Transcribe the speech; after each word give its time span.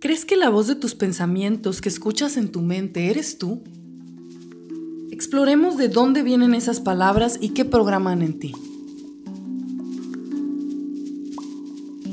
¿Crees 0.00 0.24
que 0.24 0.38
la 0.38 0.48
voz 0.48 0.66
de 0.66 0.76
tus 0.76 0.94
pensamientos 0.94 1.82
que 1.82 1.90
escuchas 1.90 2.38
en 2.38 2.48
tu 2.48 2.62
mente 2.62 3.10
eres 3.10 3.36
tú? 3.36 3.60
Exploremos 5.10 5.76
de 5.76 5.88
dónde 5.90 6.22
vienen 6.22 6.54
esas 6.54 6.80
palabras 6.80 7.36
y 7.38 7.50
qué 7.50 7.66
programan 7.66 8.22
en 8.22 8.38
ti. 8.38 8.54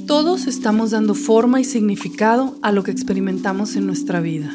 Todos 0.06 0.48
estamos 0.48 0.92
dando 0.92 1.16
forma 1.16 1.62
y 1.62 1.64
significado 1.64 2.58
a 2.62 2.74
lo 2.74 2.84
que 2.84 2.92
experimentamos 2.92 3.78
en 3.78 3.88
nuestra 3.88 4.20
vida. 4.20 4.54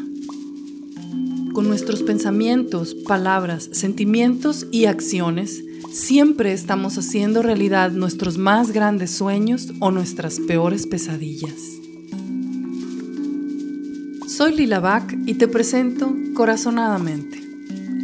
Con 1.54 1.68
nuestros 1.68 2.02
pensamientos, 2.02 2.94
palabras, 2.94 3.70
sentimientos 3.72 4.66
y 4.70 4.84
acciones, 4.84 5.64
siempre 5.90 6.52
estamos 6.52 6.98
haciendo 6.98 7.40
realidad 7.40 7.92
nuestros 7.92 8.36
más 8.36 8.72
grandes 8.72 9.10
sueños 9.10 9.72
o 9.80 9.90
nuestras 9.90 10.38
peores 10.38 10.86
pesadillas. 10.86 11.81
Soy 14.34 14.56
Lila 14.56 15.06
y 15.26 15.34
te 15.34 15.46
presento 15.46 16.16
Corazonadamente. 16.32 17.38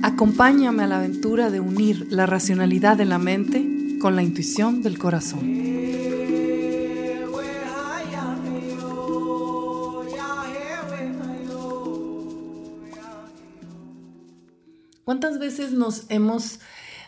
Acompáñame 0.02 0.82
a 0.82 0.86
la 0.86 0.98
aventura 0.98 1.48
de 1.48 1.59
unir 1.59 2.06
la 2.10 2.27
racionalidad 2.27 2.98
de 2.98 3.06
la 3.06 3.19
mente 3.19 3.96
con 3.98 4.14
la 4.14 4.23
intuición 4.23 4.83
del 4.83 4.98
corazón. 4.98 5.41
¿Cuántas 15.05 15.38
veces 15.38 15.72
nos 15.72 16.05
hemos 16.10 16.60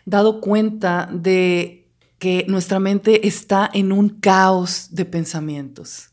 dado 0.06 0.40
cuenta 0.40 1.10
de 1.12 1.92
que 2.18 2.46
nuestra 2.48 2.80
mente 2.80 3.28
está 3.28 3.68
en 3.70 3.92
un 3.92 4.08
caos 4.08 4.88
de 4.92 5.04
pensamientos? 5.04 6.10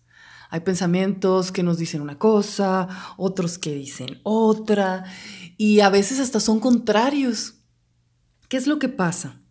Hay 0.49 0.61
pensamientos 0.61 1.51
que 1.51 1.63
nos 1.63 1.77
dicen 1.77 2.01
una 2.01 2.17
cosa, 2.17 2.87
otros 3.17 3.57
que 3.57 3.73
dicen 3.73 4.20
otra, 4.23 5.05
y 5.57 5.81
a 5.81 5.89
veces 5.89 6.20
hasta 6.20 6.39
son 6.39 6.59
contrarios. 6.59 7.55
¿Qué 8.49 8.57
es 8.57 8.67
lo 8.67 8.79
que 8.79 8.89
pasa? 8.89 9.41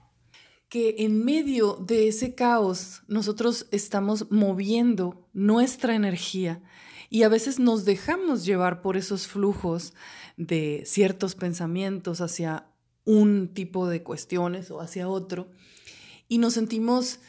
Que 0.69 0.97
en 0.99 1.25
medio 1.25 1.75
de 1.75 2.09
ese 2.09 2.35
caos 2.35 3.03
nosotros 3.09 3.67
estamos 3.71 4.31
moviendo 4.31 5.29
nuestra 5.33 5.95
energía 5.95 6.63
y 7.11 7.23
a 7.23 7.29
veces 7.29 7.59
nos 7.59 7.85
dejamos 7.85 8.45
llevar 8.45 8.83
por 8.83 8.97
esos 8.97 9.27
flujos 9.27 9.95
de 10.37 10.83
ciertos 10.87 11.35
pensamientos 11.35 12.21
hacia 12.21 12.69
un 13.05 13.49
tipo 13.55 13.89
de 13.89 14.03
cuestiones 14.03 14.71
o 14.71 14.81
hacia 14.81 15.09
otro 15.09 15.51
y 16.29 16.39
nos 16.39 16.55
sentimos 16.55 17.21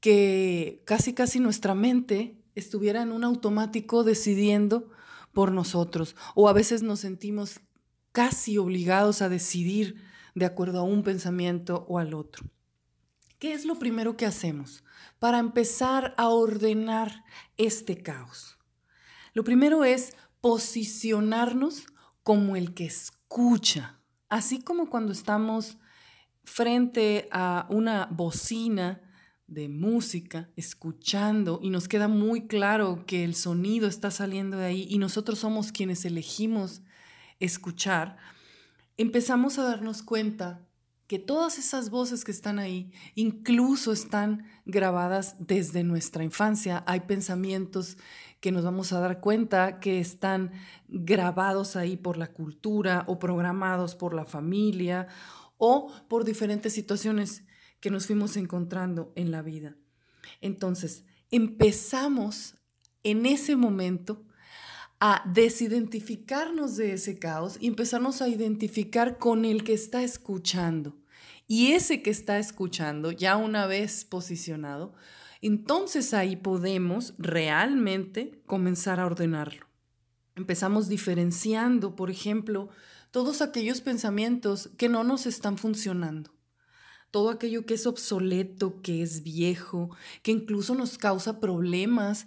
que 0.00 0.82
casi 0.84 1.14
casi 1.14 1.40
nuestra 1.40 1.74
mente 1.74 2.43
estuviera 2.54 3.02
en 3.02 3.12
un 3.12 3.24
automático 3.24 4.04
decidiendo 4.04 4.90
por 5.32 5.52
nosotros. 5.52 6.16
O 6.34 6.48
a 6.48 6.52
veces 6.52 6.82
nos 6.82 7.00
sentimos 7.00 7.60
casi 8.12 8.58
obligados 8.58 9.22
a 9.22 9.28
decidir 9.28 10.02
de 10.34 10.46
acuerdo 10.46 10.80
a 10.80 10.84
un 10.84 11.02
pensamiento 11.02 11.84
o 11.88 11.98
al 11.98 12.14
otro. 12.14 12.44
¿Qué 13.38 13.52
es 13.52 13.64
lo 13.64 13.78
primero 13.78 14.16
que 14.16 14.26
hacemos 14.26 14.84
para 15.18 15.38
empezar 15.38 16.14
a 16.16 16.28
ordenar 16.28 17.24
este 17.56 18.02
caos? 18.02 18.58
Lo 19.34 19.44
primero 19.44 19.84
es 19.84 20.14
posicionarnos 20.40 21.86
como 22.22 22.56
el 22.56 22.72
que 22.72 22.86
escucha, 22.86 24.00
así 24.28 24.62
como 24.62 24.88
cuando 24.88 25.12
estamos 25.12 25.76
frente 26.44 27.28
a 27.32 27.66
una 27.68 28.08
bocina 28.10 29.00
de 29.46 29.68
música, 29.68 30.48
escuchando, 30.56 31.60
y 31.62 31.70
nos 31.70 31.88
queda 31.88 32.08
muy 32.08 32.46
claro 32.46 33.04
que 33.06 33.24
el 33.24 33.34
sonido 33.34 33.86
está 33.86 34.10
saliendo 34.10 34.56
de 34.56 34.66
ahí 34.66 34.86
y 34.88 34.98
nosotros 34.98 35.38
somos 35.38 35.70
quienes 35.70 36.04
elegimos 36.04 36.82
escuchar, 37.40 38.16
empezamos 38.96 39.58
a 39.58 39.64
darnos 39.64 40.02
cuenta 40.02 40.66
que 41.06 41.18
todas 41.18 41.58
esas 41.58 41.90
voces 41.90 42.24
que 42.24 42.30
están 42.30 42.58
ahí 42.58 42.90
incluso 43.14 43.92
están 43.92 44.46
grabadas 44.64 45.36
desde 45.38 45.84
nuestra 45.84 46.24
infancia. 46.24 46.82
Hay 46.86 47.00
pensamientos 47.00 47.98
que 48.40 48.52
nos 48.52 48.64
vamos 48.64 48.92
a 48.92 49.00
dar 49.00 49.20
cuenta 49.20 49.80
que 49.80 50.00
están 50.00 50.52
grabados 50.88 51.76
ahí 51.76 51.96
por 51.96 52.16
la 52.16 52.28
cultura 52.28 53.04
o 53.06 53.18
programados 53.18 53.94
por 53.94 54.14
la 54.14 54.24
familia 54.24 55.08
o 55.58 55.92
por 56.08 56.24
diferentes 56.24 56.72
situaciones 56.72 57.44
que 57.84 57.90
nos 57.90 58.06
fuimos 58.06 58.38
encontrando 58.38 59.12
en 59.14 59.30
la 59.30 59.42
vida. 59.42 59.76
Entonces, 60.40 61.04
empezamos 61.30 62.54
en 63.02 63.26
ese 63.26 63.56
momento 63.56 64.24
a 65.00 65.22
desidentificarnos 65.34 66.78
de 66.78 66.94
ese 66.94 67.18
caos 67.18 67.58
y 67.60 67.66
empezarnos 67.66 68.22
a 68.22 68.28
identificar 68.28 69.18
con 69.18 69.44
el 69.44 69.64
que 69.64 69.74
está 69.74 70.02
escuchando. 70.02 70.96
Y 71.46 71.72
ese 71.72 72.00
que 72.00 72.08
está 72.08 72.38
escuchando, 72.38 73.12
ya 73.12 73.36
una 73.36 73.66
vez 73.66 74.06
posicionado, 74.06 74.94
entonces 75.42 76.14
ahí 76.14 76.36
podemos 76.36 77.12
realmente 77.18 78.40
comenzar 78.46 78.98
a 78.98 79.04
ordenarlo. 79.04 79.66
Empezamos 80.36 80.88
diferenciando, 80.88 81.96
por 81.96 82.10
ejemplo, 82.10 82.70
todos 83.10 83.42
aquellos 83.42 83.82
pensamientos 83.82 84.70
que 84.78 84.88
no 84.88 85.04
nos 85.04 85.26
están 85.26 85.58
funcionando 85.58 86.33
todo 87.14 87.30
aquello 87.30 87.64
que 87.64 87.74
es 87.74 87.86
obsoleto, 87.86 88.82
que 88.82 89.00
es 89.00 89.22
viejo, 89.22 89.90
que 90.22 90.32
incluso 90.32 90.74
nos 90.74 90.98
causa 90.98 91.38
problemas 91.38 92.26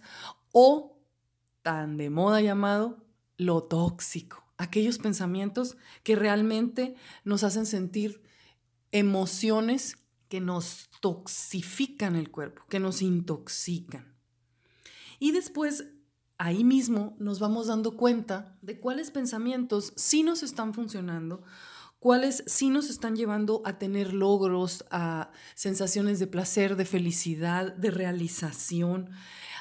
o 0.53 0.97
tan 1.61 1.97
de 1.97 2.09
moda 2.09 2.39
llamado 2.39 3.03
lo 3.35 3.63
tóxico, 3.63 4.45
aquellos 4.55 4.97
pensamientos 4.97 5.75
que 6.03 6.15
realmente 6.15 6.95
nos 7.25 7.43
hacen 7.43 7.65
sentir 7.65 8.21
emociones 8.93 9.97
que 10.29 10.39
nos 10.39 10.89
toxifican 11.01 12.15
el 12.15 12.31
cuerpo, 12.31 12.63
que 12.69 12.79
nos 12.79 13.01
intoxican. 13.01 14.15
Y 15.19 15.33
después, 15.33 15.83
ahí 16.37 16.63
mismo, 16.63 17.13
nos 17.19 17.39
vamos 17.39 17.67
dando 17.67 17.97
cuenta 17.97 18.57
de 18.61 18.79
cuáles 18.79 19.11
pensamientos 19.11 19.91
sí 19.97 20.23
nos 20.23 20.43
están 20.43 20.73
funcionando 20.73 21.43
cuáles 21.99 22.43
sí 22.47 22.69
nos 22.69 22.89
están 22.89 23.15
llevando 23.15 23.61
a 23.65 23.77
tener 23.79 24.13
logros, 24.13 24.85
a 24.91 25.31
sensaciones 25.55 26.19
de 26.19 26.27
placer, 26.27 26.75
de 26.75 26.85
felicidad, 26.85 27.73
de 27.73 27.91
realización, 27.91 29.09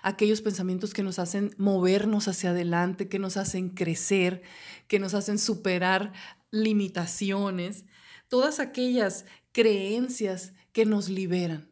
aquellos 0.03 0.43
pensamientos 0.43 0.93
que 0.93 1.03
nos 1.03 1.19
hacen 1.19 1.55
movernos 1.57 2.29
hacia 2.29 2.51
adelante, 2.51 3.09
que 3.09 3.19
nos 3.19 3.37
hacen 3.37 3.71
crecer, 3.71 4.43
que 4.87 4.99
nos 4.99 5.15
hacen 5.15 5.39
superar 5.39 6.13
limitaciones, 6.51 7.85
todas 8.29 8.61
aquellas 8.61 9.25
creencias 9.53 10.53
que 10.73 10.85
nos 10.85 11.09
liberan. 11.09 11.71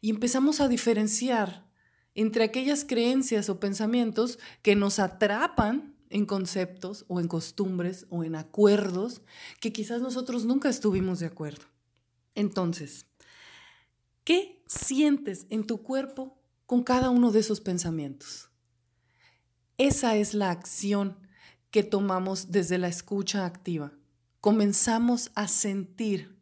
Y 0.00 0.10
empezamos 0.10 0.60
a 0.60 0.68
diferenciar 0.68 1.66
entre 2.14 2.44
aquellas 2.44 2.84
creencias 2.84 3.48
o 3.50 3.60
pensamientos 3.60 4.38
que 4.62 4.74
nos 4.74 4.98
atrapan 4.98 5.95
en 6.10 6.26
conceptos 6.26 7.04
o 7.08 7.20
en 7.20 7.28
costumbres 7.28 8.06
o 8.10 8.24
en 8.24 8.34
acuerdos 8.34 9.22
que 9.60 9.72
quizás 9.72 10.00
nosotros 10.00 10.44
nunca 10.44 10.68
estuvimos 10.68 11.18
de 11.18 11.26
acuerdo. 11.26 11.64
Entonces, 12.34 13.06
¿qué 14.24 14.62
sientes 14.66 15.46
en 15.50 15.66
tu 15.66 15.82
cuerpo 15.82 16.38
con 16.66 16.82
cada 16.82 17.10
uno 17.10 17.32
de 17.32 17.40
esos 17.40 17.60
pensamientos? 17.60 18.50
Esa 19.78 20.16
es 20.16 20.34
la 20.34 20.50
acción 20.50 21.18
que 21.70 21.82
tomamos 21.82 22.50
desde 22.50 22.78
la 22.78 22.88
escucha 22.88 23.44
activa. 23.44 23.92
Comenzamos 24.40 25.30
a 25.34 25.48
sentir 25.48 26.40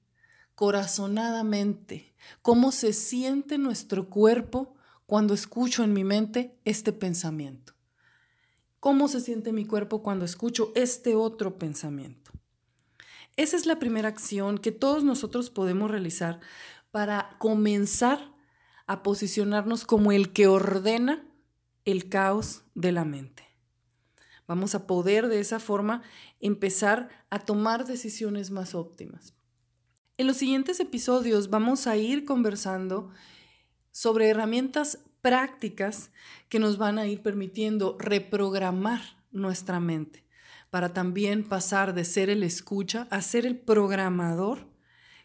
corazonadamente 0.54 2.14
cómo 2.42 2.70
se 2.70 2.92
siente 2.92 3.58
nuestro 3.58 4.08
cuerpo 4.08 4.74
cuando 5.06 5.34
escucho 5.34 5.82
en 5.82 5.92
mi 5.92 6.04
mente 6.04 6.58
este 6.64 6.92
pensamiento 6.92 7.73
cómo 8.84 9.08
se 9.08 9.22
siente 9.22 9.50
mi 9.50 9.64
cuerpo 9.64 10.02
cuando 10.02 10.26
escucho 10.26 10.70
este 10.74 11.14
otro 11.14 11.56
pensamiento. 11.56 12.32
Esa 13.34 13.56
es 13.56 13.64
la 13.64 13.78
primera 13.78 14.10
acción 14.10 14.58
que 14.58 14.72
todos 14.72 15.04
nosotros 15.04 15.48
podemos 15.48 15.90
realizar 15.90 16.40
para 16.90 17.34
comenzar 17.38 18.34
a 18.86 19.02
posicionarnos 19.02 19.86
como 19.86 20.12
el 20.12 20.34
que 20.34 20.48
ordena 20.48 21.26
el 21.86 22.10
caos 22.10 22.64
de 22.74 22.92
la 22.92 23.06
mente. 23.06 23.44
Vamos 24.46 24.74
a 24.74 24.86
poder 24.86 25.28
de 25.28 25.40
esa 25.40 25.60
forma 25.60 26.02
empezar 26.40 27.08
a 27.30 27.38
tomar 27.38 27.86
decisiones 27.86 28.50
más 28.50 28.74
óptimas. 28.74 29.32
En 30.18 30.26
los 30.26 30.36
siguientes 30.36 30.78
episodios 30.78 31.48
vamos 31.48 31.86
a 31.86 31.96
ir 31.96 32.26
conversando 32.26 33.08
sobre 33.92 34.28
herramientas 34.28 34.98
prácticas 35.24 36.10
que 36.50 36.58
nos 36.58 36.76
van 36.76 36.98
a 36.98 37.06
ir 37.06 37.22
permitiendo 37.22 37.96
reprogramar 37.98 39.00
nuestra 39.32 39.80
mente 39.80 40.22
para 40.68 40.92
también 40.92 41.44
pasar 41.44 41.94
de 41.94 42.04
ser 42.04 42.28
el 42.28 42.42
escucha 42.42 43.08
a 43.10 43.22
ser 43.22 43.46
el 43.46 43.56
programador 43.58 44.68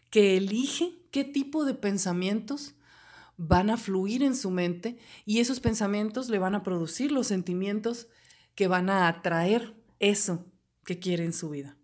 que 0.08 0.38
elige 0.38 0.98
qué 1.10 1.22
tipo 1.24 1.66
de 1.66 1.74
pensamientos 1.74 2.76
van 3.36 3.68
a 3.68 3.76
fluir 3.76 4.22
en 4.22 4.34
su 4.34 4.50
mente 4.50 4.96
y 5.26 5.40
esos 5.40 5.60
pensamientos 5.60 6.30
le 6.30 6.38
van 6.38 6.54
a 6.54 6.62
producir 6.62 7.12
los 7.12 7.26
sentimientos 7.26 8.08
que 8.54 8.68
van 8.68 8.88
a 8.88 9.06
atraer 9.06 9.74
eso 9.98 10.46
que 10.86 10.98
quiere 10.98 11.26
en 11.26 11.34
su 11.34 11.50
vida. 11.50 11.76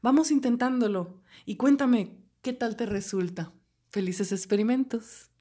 Vamos 0.00 0.30
intentándolo 0.30 1.20
y 1.44 1.56
cuéntame 1.56 2.20
qué 2.40 2.52
tal 2.52 2.76
te 2.76 2.86
resulta. 2.86 3.52
Felices 3.90 4.30
experimentos. 4.30 5.31